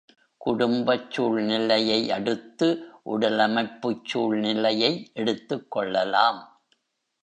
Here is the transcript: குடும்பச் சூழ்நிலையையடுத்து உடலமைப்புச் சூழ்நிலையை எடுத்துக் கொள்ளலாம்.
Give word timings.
குடும்பச் 0.41 1.11
சூழ்நிலையையடுத்து 1.11 2.67
உடலமைப்புச் 3.05 4.05
சூழ்நிலையை 4.05 5.11
எடுத்துக் 5.13 5.71
கொள்ளலாம். 5.71 6.41